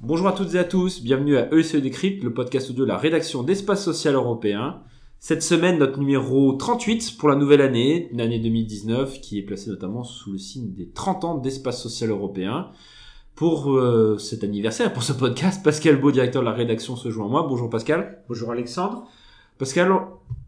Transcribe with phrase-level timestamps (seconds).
[0.00, 3.42] Bonjour à toutes et à tous, bienvenue à ESE Décrypte, le podcast de la rédaction
[3.42, 4.80] d'Espace Social Européen.
[5.18, 9.70] Cette semaine, notre numéro 38 pour la nouvelle année, une année 2019, qui est placée
[9.70, 12.70] notamment sous le signe des 30 ans d'Espace Social Européen.
[13.34, 17.26] Pour euh, cet anniversaire, pour ce podcast, Pascal Beau, directeur de la rédaction, se joint
[17.26, 17.46] à moi.
[17.48, 18.22] Bonjour Pascal.
[18.28, 19.06] Bonjour Alexandre.
[19.58, 19.92] Pascal,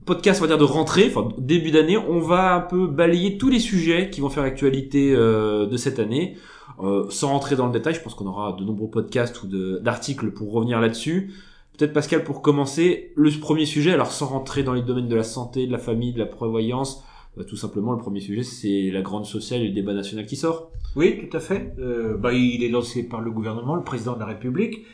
[0.09, 3.50] podcast, on va dire, de rentrée, enfin début d'année, on va un peu balayer tous
[3.50, 6.36] les sujets qui vont faire actualité euh, de cette année.
[6.81, 9.46] Euh, sans rentrer dans le détail, je pense qu'on aura de nombreux podcasts ou
[9.81, 11.34] d'articles pour revenir là-dessus.
[11.76, 15.25] Peut-être Pascal, pour commencer, le premier sujet, alors sans rentrer dans les domaines de la
[15.25, 17.04] santé, de la famille, de la prévoyance,
[17.36, 20.36] euh, tout simplement, le premier sujet, c'est la grande sociale et le débat national qui
[20.36, 20.70] sort.
[20.96, 21.76] Oui, tout à fait.
[22.18, 24.86] Bah, il est lancé par le gouvernement, le président de la République.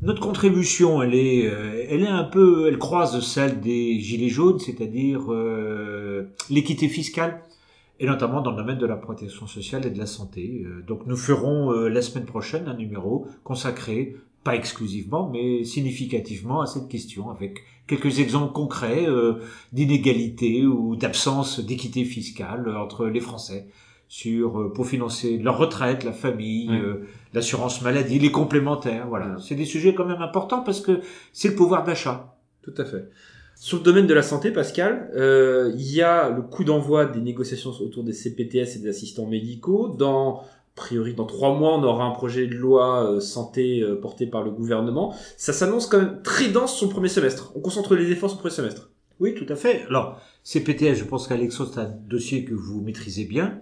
[0.00, 4.58] Notre contribution, elle est, euh, elle est un peu, elle croise celle des gilets jaunes,
[4.58, 7.42] c'est-à-dire euh, l'équité fiscale,
[7.98, 10.64] et notamment dans le domaine de la protection sociale et de la santé.
[10.64, 16.60] Euh, donc, nous ferons euh, la semaine prochaine un numéro consacré, pas exclusivement, mais significativement
[16.60, 19.40] à cette question, avec quelques exemples concrets euh,
[19.72, 23.66] d'inégalité ou d'absence d'équité fiscale entre les Français
[24.08, 29.06] sur euh, pour financer leur retraite, la famille, euh, l'assurance maladie, les complémentaires.
[29.08, 31.00] Voilà, c'est des sujets quand même importants parce que
[31.32, 32.36] c'est le pouvoir d'achat.
[32.62, 33.08] Tout à fait.
[33.58, 37.20] Sur le domaine de la santé, Pascal, euh, il y a le coup d'envoi des
[37.20, 39.88] négociations autour des CPTS et des assistants médicaux.
[39.88, 43.98] Dans, a priori, dans trois mois, on aura un projet de loi euh, santé euh,
[43.98, 45.14] porté par le gouvernement.
[45.38, 47.52] Ça s'annonce quand même très dense le premier semestre.
[47.56, 48.90] On concentre les efforts sur le premier semestre.
[49.20, 49.86] Oui, tout à fait.
[49.88, 53.58] Alors, CPTS, je pense qu'Alexandre, c'est un dossier que vous maîtrisez bien.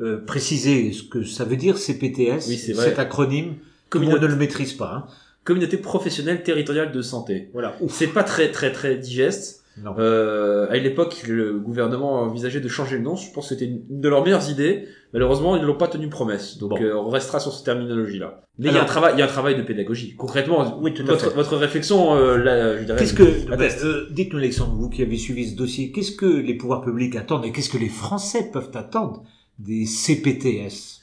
[0.00, 2.86] Euh, précisez ce que ça veut dire CPTS, Oui, c'est vrai.
[2.86, 3.46] cet acronyme.
[3.46, 3.56] Monde
[3.90, 4.92] Communauté, ne le maîtrise pas.
[4.92, 5.04] Hein.
[5.44, 7.48] communauté professionnelle territoriale de santé.
[7.52, 7.76] Voilà.
[7.88, 9.62] C'est pas très très très digeste.
[9.82, 9.94] Non.
[9.98, 13.14] Euh, à l'époque, le gouvernement envisageait de changer le nom.
[13.16, 14.86] Je pense que c'était une de leurs meilleures idées.
[15.12, 16.58] Malheureusement, ils n'ont pas tenu promesse.
[16.58, 16.80] Donc, Bon.
[16.82, 18.40] euh, on restera sur cette terminologie-là.
[18.58, 20.14] Mais il y a un travail, il y a un travail de pédagogie.
[20.16, 22.98] Concrètement, Oui, tout votre, votre réflexion, euh, là, je dirais.
[22.98, 26.54] Qu'est-ce que, ben, euh, dites-nous Alexandre, vous qui avez suivi ce dossier, qu'est-ce que les
[26.54, 29.24] pouvoirs publics attendent et qu'est-ce que les Français peuvent attendre
[29.58, 31.00] des CPTS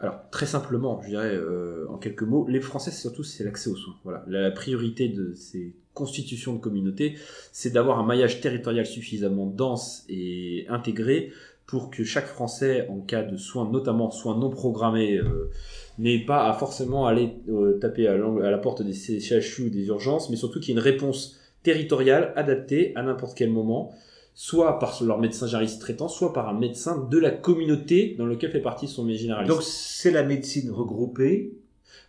[0.00, 3.76] Alors, très simplement, je dirais, euh, en quelques mots, les Français, surtout, c'est l'accès aux
[3.76, 3.96] soins.
[4.04, 4.24] Voilà.
[4.26, 7.14] La, priorité de ces constitutions de communautés,
[7.52, 11.32] c'est d'avoir un maillage territorial suffisamment dense et intégré
[11.66, 15.50] pour que chaque Français, en cas de soins, notamment soins non programmés, euh,
[15.98, 19.86] n'ait pas à forcément aller euh, taper à, à la porte des CHU ou des
[19.86, 23.94] urgences, mais surtout qu'il y ait une réponse territoriale adaptée à n'importe quel moment,
[24.34, 28.50] soit par leur médecin généraliste traitant, soit par un médecin de la communauté dans lequel
[28.50, 29.52] fait partie son médecin généraliste.
[29.54, 31.52] Donc c'est la médecine regroupée.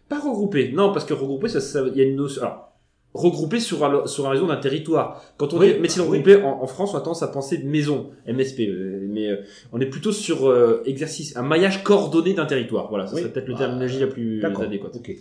[0.09, 2.41] Pas regroupé, non, parce que regroupé, ça, ça- il y a une notion.
[2.43, 2.71] Alors,
[3.13, 5.23] regroupé sur un, sur un raison d'un territoire.
[5.37, 6.19] Quand on Oui, dit médecine oui.
[6.19, 9.37] regroupée, en, en France, on a tendance à penser maison, MSP, euh, mais euh,
[9.71, 12.89] on est plutôt sur euh, exercice, un maillage coordonné d'un territoire.
[12.89, 13.21] Voilà, ça Oui.
[13.21, 14.95] serait peut-être le Ah, terminologie la plus adéquate.
[14.95, 15.11] Ok.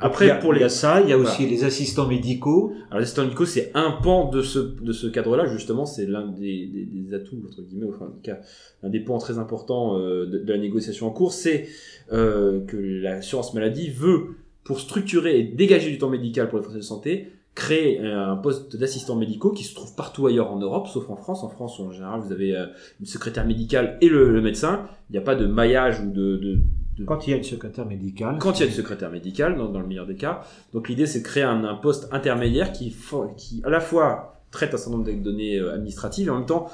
[0.00, 1.30] Après, il y a, pour les- il y a ça, il y a Voilà.
[1.30, 2.72] aussi les assistants médicaux.
[2.88, 6.66] Alors, l'assistant médicaux, c'est un pan de ce, de ce cadre-là, justement, c'est l'un des,
[6.66, 8.38] des, des atouts, entre guillemets, enfin, en tout cas,
[8.82, 11.66] un des points très importants euh, de, de la négociation en cours, c'est
[12.12, 16.78] euh, que l'assurance maladie veut, pour structurer et dégager du temps médical pour les Français
[16.78, 21.10] de santé, créer un poste d'assistant médicaux qui se trouve partout ailleurs en Europe, sauf
[21.10, 21.42] en France.
[21.42, 22.66] En France, en général, vous avez euh,
[23.00, 24.86] une secrétaire médicale et le, le médecin.
[25.10, 26.58] Il n'y a pas de maillage ou de, de,
[26.98, 28.36] de Quand il y a une secrétaire médicale.
[28.38, 30.42] quand il y a une secrétaire médicale, dans, dans le meilleur des cas.
[30.72, 32.94] Donc l'idée, c'est de créer un, un poste intermédiaire qui,
[33.36, 36.46] qui, à la fois, traite un certain nombre de données euh, administratives et en même
[36.46, 36.70] temps,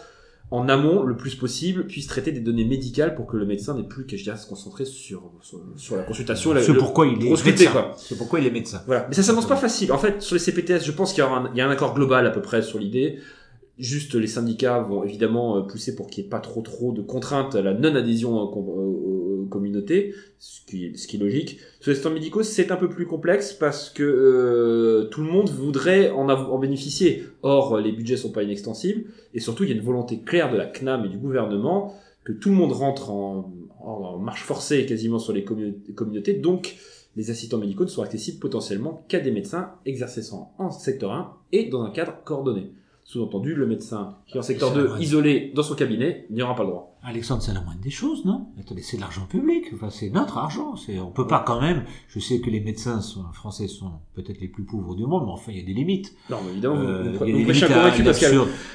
[0.50, 3.82] en amont, le plus possible, puisse traiter des données médicales pour que le médecin n'ait
[3.82, 6.52] plus qu'à se concentrer sur, sur, sur la consultation.
[6.60, 7.92] C'est pourquoi il est médecin.
[7.96, 8.82] C'est pourquoi il est médecin.
[8.86, 9.06] Voilà.
[9.08, 9.90] Mais ça s'annonce pas facile.
[9.90, 12.30] En fait, sur les CPTS, je pense qu'il y, y a un accord global à
[12.30, 13.18] peu près sur l'idée.
[13.78, 17.02] Juste, les syndicats vont évidemment euh, pousser pour qu'il n'y ait pas trop trop de
[17.02, 18.38] contraintes à la non-adhésion
[19.54, 21.58] aux, com- aux- aux communautés, ce qui, est- ce qui est logique.
[21.80, 25.50] Sur les stands médicaux, c'est un peu plus complexe parce que euh, tout le monde
[25.50, 27.24] voudrait en, bénéficier.
[27.42, 29.04] Or, les budgets sont pas inextensibles.
[29.34, 31.94] Et surtout, il y a une volonté claire de la CNAM et du gouvernement
[32.24, 33.50] que tout le monde rentre en,
[34.18, 36.34] marche forcée quasiment sur les commu- communautés.
[36.34, 36.76] Donc,
[37.16, 41.64] les assistants médicaux ne sont accessibles potentiellement qu'à des médecins exerçant en secteur 1 et
[41.66, 42.72] dans un cadre coordonné.
[43.04, 45.02] Sous-entendu, le médecin qui est en secteur C'est 2, vrai.
[45.02, 46.93] isolé dans son cabinet, n'y aura pas le droit.
[47.06, 48.46] Alexandre, c'est la moindre des choses, non?
[48.58, 49.66] Attendez, c'est de l'argent public.
[49.74, 50.74] Enfin, c'est notre argent.
[50.76, 51.84] C'est, on peut pas quand même.
[52.08, 55.32] Je sais que les médecins sont, français sont peut-être les plus pauvres du monde, mais
[55.32, 56.14] enfin, il y a des limites.
[56.30, 58.02] Non, mais évidemment, vous- Euh, vous, vous, prêchez à convaincu.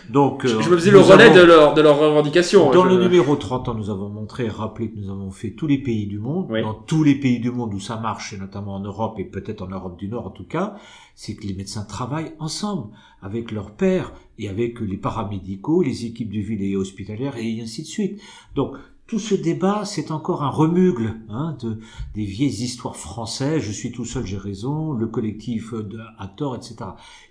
[0.09, 2.71] Donc, Je, euh, je me faisais le relais avons- de, leur, de leurs revendications.
[2.71, 5.51] Dans Je- le numéro 30 ans, nous avons montré et rappelé que nous avons fait
[5.51, 6.47] tous les pays du monde.
[6.49, 6.61] Oui.
[6.61, 9.61] Dans tous les pays du monde où ça marche, et notamment en Europe et peut-être
[9.63, 10.75] en Europe du Nord en tout cas,
[11.15, 12.89] c'est que les médecins travaillent ensemble
[13.21, 17.83] avec leurs pairs et avec les paramédicaux, les équipes de ville et hospitalières, et ainsi
[17.83, 18.21] de suite.
[18.55, 21.79] Donc, tout ce débat, c'est encore un remugle hein, de,
[22.13, 23.63] des vieilles histoires françaises.
[23.63, 24.93] Je suis tout seul, j'ai raison.
[24.93, 25.73] Le collectif
[26.19, 26.75] a tort, etc.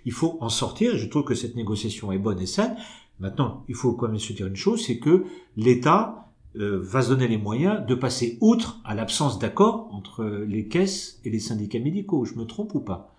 [0.05, 0.97] Il faut en sortir.
[0.97, 2.75] Je trouve que cette négociation est bonne et saine.
[3.21, 7.09] Maintenant, il faut quand même se dire une chose, c'est que l'État euh, va se
[7.09, 11.79] donner les moyens de passer outre à l'absence d'accord entre les caisses et les syndicats
[11.79, 12.25] médicaux.
[12.25, 13.13] Je me trompe ou pas?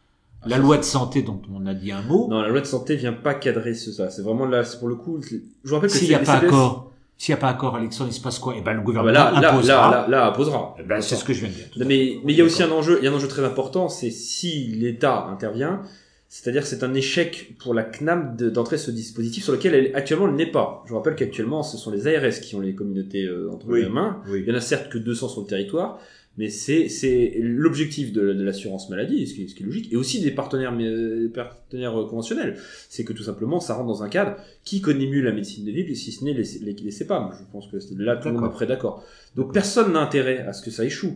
[0.46, 2.28] La loi de santé dont on a dit un mot.
[2.30, 4.08] Non, la loi de santé vient pas cadrer ce, ça.
[4.10, 5.20] C'est vraiment là, c'est pour le coup.
[5.22, 5.36] Je
[5.68, 8.14] vous rappelle que s'il n'y a pas accord, s'il n'y a pas accord, Alexandre, il
[8.14, 8.54] se passe quoi?
[8.56, 9.90] Eh ben, le Ah bah gouvernement là, là, imposera.
[9.90, 10.74] là, là, là, imposera.
[10.78, 11.66] Eh ben, c'est ce que je viens de dire.
[11.86, 13.88] Mais, mais il y a aussi un enjeu, il y a un enjeu très important,
[13.90, 15.82] c'est si l'État intervient,
[16.28, 20.28] c'est-à-dire c'est un échec pour la CNAM de- d'entrer ce dispositif sur lequel elle, actuellement
[20.28, 20.82] elle n'est pas.
[20.86, 23.82] Je vous rappelle qu'actuellement ce sont les ARS qui ont les communautés euh, entre Oui.
[23.82, 24.22] les mains.
[24.30, 24.44] Oui.
[24.46, 25.98] Il y en a certes que 200 sur le territoire,
[26.40, 29.92] mais c'est c'est l'objectif de, de l'assurance maladie, ce qui, est- ce qui est logique,
[29.92, 32.52] et aussi des partenaires, mais, euh, partenaires euh, conventionnels.
[32.88, 35.70] C'est que tout simplement ça rentre dans un cadre qui connaît mieux la médecine de
[35.70, 37.30] ville, si ce n'est les, les, les CEPAM.
[37.38, 39.04] Je pense que c'est- là tout le monde est prêt d'accord.
[39.36, 41.14] Donc personne n'a intérêt à ce que ça échoue.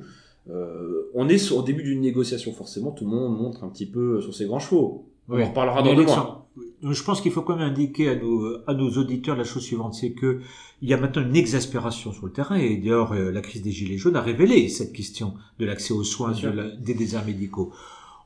[0.51, 3.87] Euh, on est sur- au début d'une négociation, forcément, tout le monde montre un petit
[3.87, 5.07] peu sur ses grands chevaux.
[5.29, 5.43] On Oui.
[5.43, 6.44] en reparlera dans deux mois.
[6.83, 9.95] Je pense qu'il faut quand même indiquer à nos, à nos auditeurs la chose suivante,
[9.95, 10.41] c'est que
[10.83, 13.73] il y a maintenant une exaspération sur le terrain, et d'ailleurs euh, la crise des
[13.73, 17.73] gilets jaunes a révélé cette question de l'accès aux soins de la- des déserts médicaux.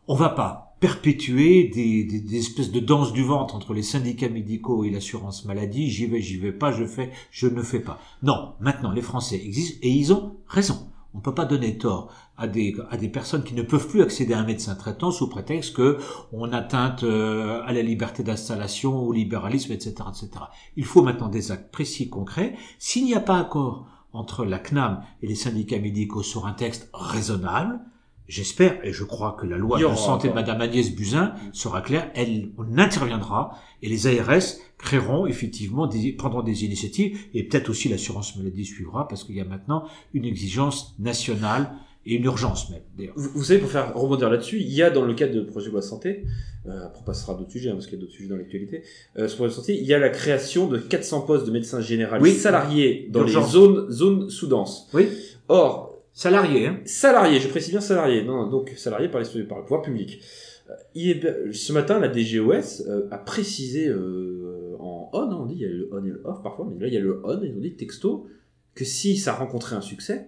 [0.08, 4.28] On va pas perpétuer des, des, des espèces de danse du ventre entre les syndicats
[4.28, 5.90] médicaux et l'assurance maladie.
[5.90, 8.00] J'y vais, j'y vais pas, je fais, je ne fais pas.
[8.22, 10.87] Non, maintenant les Français existent et ils ont raison.
[11.14, 14.34] On peut pas donner tort à des, à des personnes qui ne peuvent plus accéder
[14.34, 15.98] à un médecin traitant sous prétexte que
[16.32, 20.30] on atteinte euh, à la liberté d'installation, au libéralisme, etc., etc.
[20.76, 22.56] Il faut maintenant des actes précis, concrets.
[22.78, 26.90] S'il n'y a pas accord entre la CNAM et les syndicats médicaux sur un texte
[26.92, 27.80] raisonnable,
[28.28, 30.34] j'espère et je crois que la loi de santé de.
[30.34, 32.10] Madame Agnès Buzyn sera claire.
[32.14, 34.42] Elle, on interviendra et les ARS
[34.76, 39.40] créeront effectivement des, prendront des initiatives et peut-être aussi l'assurance maladie suivra parce qu'il y
[39.40, 39.84] a maintenant
[40.14, 41.72] une exigence nationale
[42.06, 43.14] et une urgence même d'ailleurs.
[43.16, 45.66] Vous, vous savez, pour faire rebondir là-dessus, il y a dans le cadre de projet
[45.66, 46.24] de loi de santé,
[46.66, 48.36] euh, après on passera à d'autres sujets, hein, parce qu'il y a d'autres sujets dans
[48.36, 48.82] l'actualité,
[49.18, 51.80] euh, sur projet de santé, il y a la création de 400 postes de médecins
[51.80, 52.40] généralistes Oui.
[52.40, 54.88] salariés dans les zones, zones sous-denses.
[54.94, 55.08] Oui.
[55.48, 55.87] Or,
[56.22, 59.82] Salariés, hein salariés, je précise bien salariés, non, donc salariés par les, par le pouvoir
[59.82, 60.20] public.
[60.68, 65.46] Euh, il est- ce matin, la DGOS euh, a précisé euh, en on, hein, on
[65.46, 67.00] dit, il y a le on et le off parfois, mais là il y a
[67.00, 68.26] le on, ils ont dit texto,
[68.74, 70.26] que si ça rencontrait un succès,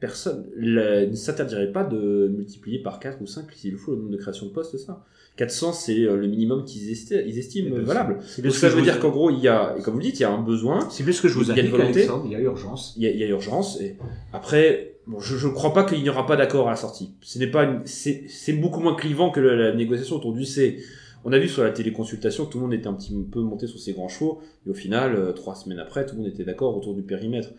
[0.00, 3.98] personne la- ne s'interdirait pas de multiplier par 4 ou 5 s'il le faut le
[3.98, 5.04] nombre de créations de postes, ça.
[5.36, 8.18] 400, c'est le minimum qu'ils esti- ils estiment Eh ben, valable.
[8.26, 10.06] C'est Donc ce ça veut dire qu'en gros, il y a, et comme vous le
[10.06, 11.54] dites, il y a un besoin, C'est bien ce que je vous Il y a
[11.56, 11.98] une indique, volonté.
[12.00, 12.94] Alexandre, il y a urgence.
[12.96, 13.78] il y a, il y a urgence.
[13.82, 13.96] Et
[14.32, 17.14] après, bon, je ne crois pas qu'il n'y aura pas d'accord à la sortie.
[17.20, 20.82] Ce n'est pas c'est, beaucoup moins clivant que la, la négociation autour du C.
[21.24, 23.80] On a vu sur la téléconsultation, tout le monde était un petit peu monté sur
[23.80, 26.76] ses grands chevaux, et au final, euh, trois semaines après, tout le monde était d'accord
[26.76, 27.50] autour du périmètre.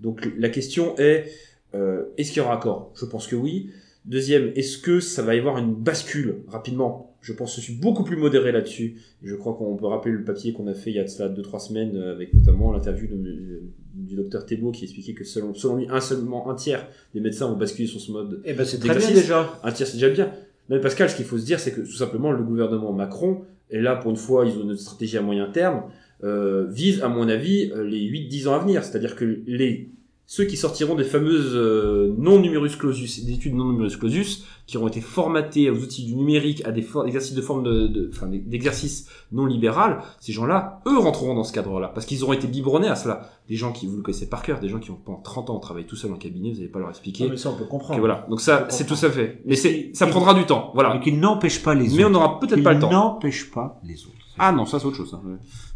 [0.00, 1.30] Donc la question est,
[1.74, 2.92] euh, est-ce qu'il y aura accord?
[2.94, 3.70] Je pense que oui.
[4.04, 7.13] Deuxième, est-ce que ça va y avoir une bascule rapidement?
[7.24, 8.96] Je pense que je suis beaucoup plus modéré là-dessus.
[9.22, 11.30] Je crois qu'on peut rappeler le papier qu'on a fait il y a de cela
[11.30, 13.62] 2-3 semaines euh, avec notamment l'interview de-
[13.94, 17.46] du docteur Thébault qui expliquait que selon, selon lui, un seulement un tiers des médecins
[17.50, 18.42] ont basculé sur ce mode.
[18.44, 19.58] Eh ben, c'est très bien déjà.
[19.62, 20.26] Un tiers, c'est déjà bien.
[20.68, 23.42] Non, mais Pascal, ce qu'il faut se dire, c'est que tout simplement le gouvernement Macron,
[23.70, 25.84] et là pour une fois, ils ont une stratégie à moyen terme,
[26.24, 28.84] euh, vise à mon avis euh, les 8-10 ans à venir.
[28.84, 29.88] C'est-à-dire que les
[30.26, 34.78] ceux qui sortiront des fameuses euh, non numerus clausus, des études non numerus clausus, qui
[34.78, 38.28] auront été formatés aux outils du numérique, à des exercices de forme de, de- enfin,
[38.30, 42.88] d'exercices non libéral, ces gens-là, eux rentreront dans ce cadre-là, parce qu'ils auront été biberonnés
[42.88, 43.28] à cela.
[43.50, 45.58] Des gens qui, vous le connaissez par cœur, des gens qui ont pendant 30 ans
[45.58, 47.24] travaillé tout seuls en cabinet, vous n'allez pas leur expliquer.
[47.24, 47.98] Non, mais ça, on peut que comprendre.
[48.00, 48.26] voilà.
[48.30, 49.42] Donc ça, c'est tout ça fait.
[49.44, 50.70] Mais c'est, ça prendra du temps.
[50.72, 50.94] Voilà.
[50.94, 51.96] Mais qui n'empêche pas les autres.
[51.98, 52.90] Mais on n'aura peut-être pas le temps.
[52.90, 54.14] n'empêche pas les autres.
[54.38, 55.10] Ah non, ça c'est autre chose.
[55.10, 55.20] ça.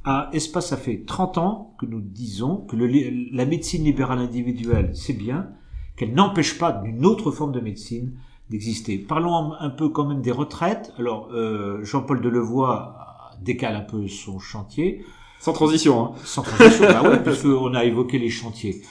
[0.04, 2.88] À Espace, ça fait 30 ans que nous disons que le
[3.32, 5.50] la médecine libérale individuelle, c'est bien,
[5.96, 8.12] qu'elle n'empêche pas d'une autre forme de médecine
[8.50, 8.98] d'exister.
[8.98, 10.92] Parlons un, un peu quand même des retraites.
[10.98, 12.94] Alors, euh, Jean-Paul Delevoye
[13.42, 15.04] décale un peu son chantier.
[15.40, 16.04] Sans transition.
[16.04, 16.12] Hein.
[16.24, 18.82] Sans transition, bah ouais, puisqu'on a évoqué les chantiers.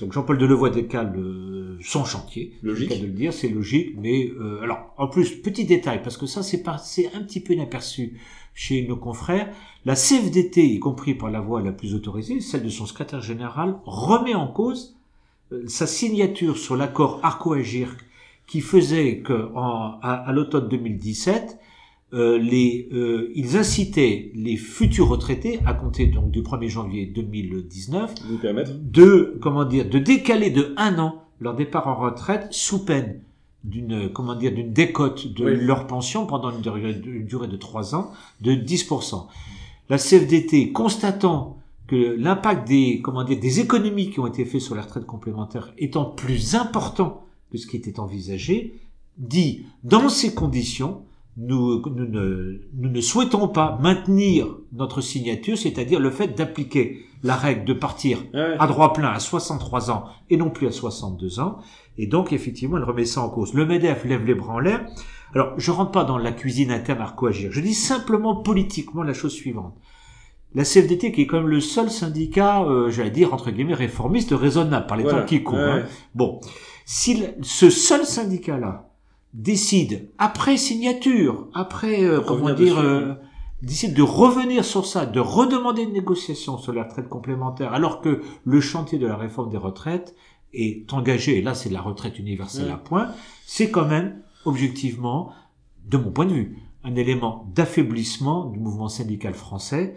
[0.00, 2.58] Donc Jean-Paul Delevoye décale euh, son chantier.
[2.62, 2.90] Logique.
[2.90, 3.94] C'est le cas de le dire, c'est logique.
[3.96, 7.54] Mais euh, alors, en plus, petit détail, parce que ça, c'est passé un petit peu
[7.54, 8.18] inaperçu
[8.54, 9.48] chez nos confrères.
[9.84, 13.76] La CFDT, y compris par la voie la plus autorisée, celle de son secrétaire général,
[13.84, 14.96] remet en cause
[15.52, 17.96] euh, sa signature sur l'accord Arco-Agir
[18.46, 21.58] qui faisait que en- à, à l'automne 2017,
[22.12, 28.14] euh, les, euh, ils incitaient les futurs retraités à compter donc du 1er janvier 2019
[28.28, 28.70] Vous permettre.
[28.80, 33.20] de comment dire de décaler de un an leur départ en retraite sous peine
[33.64, 35.56] d'une comment dire d'une décote de Oui.
[35.56, 39.26] leur pension pendant une durée, une durée de trois ans de 10%.
[39.88, 44.74] La CFDT, constatant que l'impact des, comment dire, des économies qui ont été faites sur
[44.74, 48.74] la retraite complémentaire étant plus important que ce qui était envisagé,
[49.18, 51.02] dit, dans ces conditions,
[51.36, 57.34] nous, nous, ne, nous ne souhaitons pas maintenir notre signature, c'est-à-dire le fait d'appliquer la
[57.36, 58.54] règle de partir Ouais.
[58.58, 61.58] à droit plein à 63 ans et non plus à 62 ans.
[61.98, 63.54] Et donc, effectivement, elle remet ça en cause.
[63.54, 64.84] Le MEDEF lève les bras en l'air.
[65.34, 67.50] Alors, je rentre pas dans la cuisine interne à coagir.
[67.52, 69.74] Je dis simplement politiquement la chose suivante.
[70.54, 74.30] La CFDT, qui est quand même le seul syndicat, euh, j'allais dire, entre guillemets, réformiste,
[74.32, 75.20] raisonnable par les Voilà.
[75.20, 75.58] temps qui courent.
[75.58, 75.80] Ouais.
[75.82, 75.86] hein.
[76.14, 76.40] Bon.
[76.84, 78.90] Si ce seul syndicat-là
[79.34, 83.14] décide, après signature, après, euh, comment dire, euh,
[83.62, 88.22] décide de revenir sur ça, de redemander une négociation sur la retraite complémentaire, alors que
[88.44, 90.14] le chantier de la réforme des retraites
[90.52, 92.72] est engagé, et là c'est la retraite universelle Ouais.
[92.72, 93.08] à point,
[93.44, 95.32] c'est quand même, objectivement,
[95.86, 99.96] de mon point de vue, un élément d'affaiblissement du mouvement syndical français.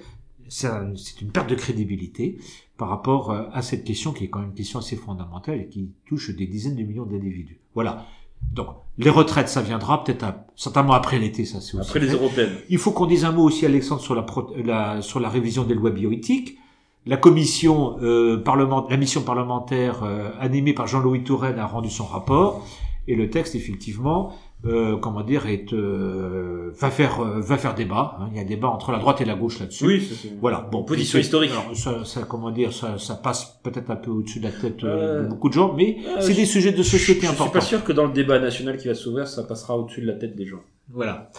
[0.50, 2.40] C'est un- c'est une perte de crédibilité
[2.78, 5.68] par rapport euh, à cette question qui est quand même une question assez fondamentale et
[5.68, 7.60] qui touche des dizaines de millions d'individus.
[7.76, 8.06] Voilà.
[8.54, 8.68] Donc,
[8.98, 10.26] les retraites, ça viendra peut-être
[10.56, 12.56] certainement après l'été, ça c'est aussi Après les européennes.
[12.70, 14.26] Il faut qu'on dise un mot aussi, Alexandre, sur la,
[14.64, 16.58] la, sur la révision des lois bioéthiques.
[17.06, 22.06] La commission euh, parlement, la mission parlementaire euh, animée par Jean-Louis Touraine a rendu son
[22.06, 22.66] rapport
[23.08, 24.34] et le texte effectivement,
[24.66, 28.18] euh, comment dire, est euh, va faire euh, va faire débat.
[28.20, 28.30] hein.
[28.32, 29.86] Il y a débat entre la droite et la gauche là-dessus.
[29.86, 31.52] Oui, c'est- Voilà, bon, Position historique.
[31.52, 34.84] alors, ça, ça, comment dire, ça, ça passe peut-être un peu au-dessus de la tête
[34.84, 37.52] euh, de beaucoup de gens, mais c'est je- des sujets de société Je suis importants.
[37.54, 40.14] pas sûr que dans le débat national qui va s'ouvrir, ça passera au-dessus de la
[40.14, 40.62] tête des gens.
[40.90, 41.30] Voilà.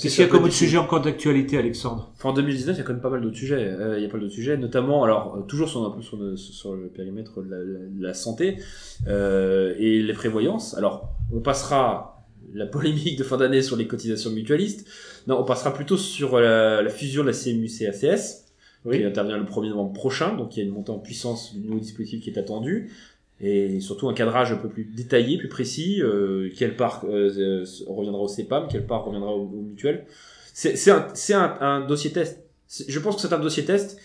[0.00, 2.12] Qu'est-ce que qu'il y a comme autre sujet encore d'actualité, Alexandre?
[2.16, 3.56] Enfin, en 2019, il y a quand même pas mal d'autres sujets.
[3.62, 6.00] Euh, il y a pas mal d'autres sujets, notamment, alors, euh, toujours sur, un peu
[6.00, 8.56] sur le, sur le périmètre de la, la santé
[9.06, 10.74] euh, et les prévoyances.
[10.78, 12.11] Alors, on passera
[12.54, 14.86] la polémique de fin d'année sur les cotisations mutualistes.
[15.26, 18.44] Non, on passera plutôt sur la, la fusion de la CMU-CACS,
[18.90, 20.36] qui intervient le 1er novembre prochain.
[20.36, 22.90] Donc, il y a une montée en puissance du nouveau dispositif qui est attendu.
[23.40, 26.00] Et surtout un cadrage un peu plus détaillé, plus précis.
[26.00, 30.06] Euh, quelle part euh, euh, reviendra au CEPAM, quelle part reviendra au, au mutuel.
[30.54, 32.44] C'est un, c'est un, un dossier test.
[32.86, 33.98] Je pense que c'est un dossier test.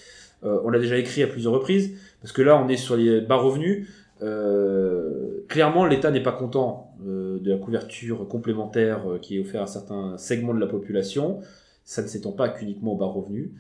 [0.44, 3.22] Euh, on l'a déjà écrit à plusieurs reprises parce que là, on est sur les
[3.22, 3.88] bas revenus.
[4.22, 9.64] Euh, clairement, l'État n'est pas content euh, de la couverture complémentaire euh, qui est offerte
[9.64, 11.40] à certains segments de la population.
[11.84, 13.52] Ça ne s'étend pas qu'uniquement aux bas revenus.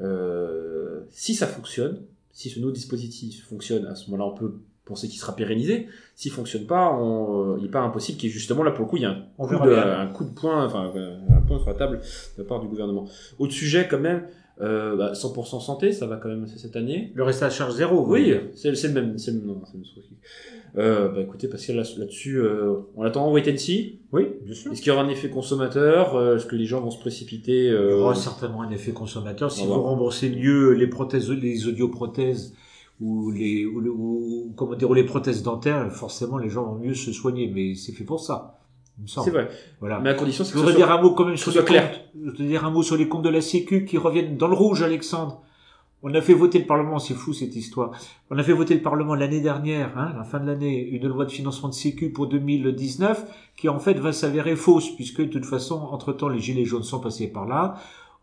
[0.00, 5.08] Euh, si ça fonctionne, si ce nouveau dispositif fonctionne, à ce moment-là, on peut penser
[5.08, 5.88] qu'il sera pérennisé.
[6.14, 8.84] S'il fonctionne pas, on, euh, il n'est pas impossible qu'il y ait justement là pour
[8.84, 10.92] le coup, il y a un On coup, de, un coup de poing, enfin
[11.30, 12.00] un point sur la table
[12.36, 13.06] de la part du gouvernement.
[13.38, 14.26] Autre sujet quand même,
[14.60, 17.12] euh, bah, 100% santé, ça va quand même cette année.
[17.14, 18.06] Le reste à charge zéro.
[18.06, 19.84] Oui, c'est le même, c'est le même, non, c'est le.
[20.78, 23.98] Euh, bah écoutez, Pascal, là- là-dessus, euh, on attend en wait and see.
[24.12, 24.70] Oui, bien sûr.
[24.70, 26.14] Est-ce qu'il y aura un effet consommateur?
[26.14, 28.92] Euh, Est-ce que les gens vont se précipiter Il y euh, aura certainement un effet
[28.92, 29.50] consommateur.
[29.50, 32.54] Si on vous remboursez mieux les prothèses, les audioprothèses
[33.00, 36.78] ou les, ou, le- ou- comment dire, ou les prothèses dentaires, forcément les gens vont
[36.78, 37.50] mieux se soigner.
[37.52, 38.59] Mais c'est fait pour ça.
[39.06, 39.48] C'est vrai.
[39.80, 39.98] Voilà.
[40.00, 41.52] Mais à condition c'est Je que ce voudrais soit- dire un mot quand même sur
[41.52, 41.90] les clair.
[41.90, 42.00] comptes.
[42.24, 44.54] Je voudrais dire un mot sur les comptes de la Sécu qui reviennent dans le
[44.54, 45.42] rouge, Alexandre.
[46.02, 47.90] On a fait voter le Parlement, c'est fou cette histoire.
[48.30, 51.06] On a fait voter le Parlement l'année dernière, hein, à la fin de l'année, une
[51.06, 53.24] loi de financement de Sécu pour 2019
[53.56, 57.00] qui en fait va s'avérer fausse puisque de toute façon, entre-temps, les gilets jaunes sont
[57.00, 57.74] passés par là.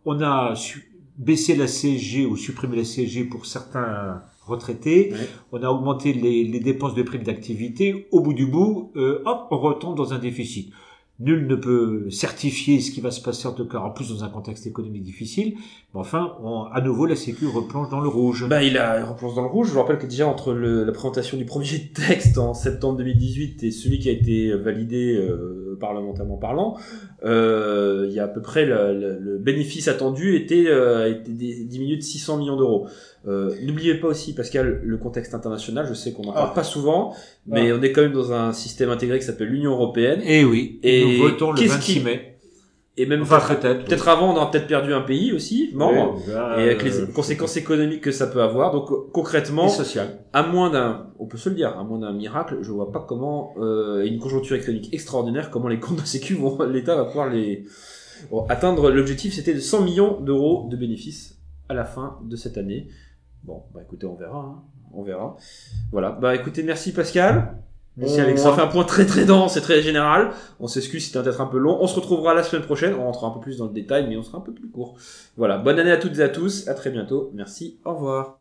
[0.06, 5.12] On a su- baissé la CSG ou supprimé la CSG pour certains retraités.
[5.12, 5.18] Ouais.
[5.52, 8.08] On a augmenté les, les dépenses de primes d'activité.
[8.12, 10.72] Au bout du bout, euh, hop, on retombe dans un déficit.
[11.20, 14.24] Nul ne peut certifier ce qui va se passer en tout cas, en plus dans
[14.24, 15.56] un contexte économique difficile.
[15.96, 18.48] Mais enfin, on- à nouveau, la Sécu replonge dans le rouge.
[18.48, 19.70] Bah, il a il replonge dans le rouge.
[19.70, 23.64] Je vous rappelle que déjà entre le- la présentation du premier texte en septembre 2018
[23.64, 26.78] et celui qui a été validé euh, parlementairement parlant,
[27.24, 31.66] euh, il y a à peu près le, le- le bénéfice attendu était, euh, dé-
[31.66, 32.88] diminué de 600 millions d'euros.
[33.28, 35.86] Euh, N'oubliez pas aussi, Pascal, le contexte international.
[35.90, 36.56] Je sais qu'on n'en parle Ah.
[36.56, 37.14] pas souvent,
[37.46, 40.22] mais on est quand même dans un système intégré qui s'appelle l'Union européenne.
[40.24, 42.37] Et oui, Et nous votons le qu'est-ce 26 qui- mai.
[43.00, 46.16] Et même Enfin, peut-être avant, on aura peut-être perdu un pays aussi, membre.
[46.18, 48.72] Oui, bah, Et avec les euh, conséquences économiques que ça peut avoir.
[48.72, 50.18] Donc concrètement, et social.
[50.34, 53.06] à moins d'un, on peut se le dire, à moins d'un miracle, je vois pas
[53.08, 57.30] comment euh, une conjoncture économique extraordinaire, comment les comptes de sécu vont, l'État va pouvoir
[57.30, 57.66] les
[58.32, 58.90] bon, atteindre.
[58.90, 61.38] L'objectif c'était de 100 millions d'euros de bénéfices
[61.70, 62.88] à la fin de cette année.
[63.44, 64.64] Bon, bah écoutez, on verra, hein.
[64.92, 65.38] on verra.
[65.92, 66.12] Voilà.
[66.12, 67.60] Bah écoutez, merci Pascal.
[67.98, 68.54] Merci Alexandre.
[68.54, 70.30] on fait un point très très dense et très général.
[70.60, 71.78] On s'excuse, c'était peut-être un peu long.
[71.82, 72.94] On se retrouvera la semaine prochaine.
[72.94, 74.96] On rentrera un peu plus dans le détail, mais on sera un peu plus court.
[75.36, 75.58] Voilà.
[75.58, 76.68] Bonne année à toutes et à tous.
[76.68, 77.32] À très bientôt.
[77.34, 77.80] Merci.
[77.86, 78.36] Au revoir.